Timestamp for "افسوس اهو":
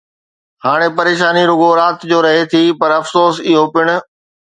3.01-3.63